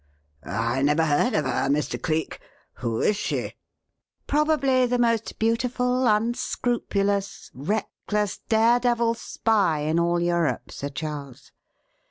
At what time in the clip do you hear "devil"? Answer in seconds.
8.79-9.13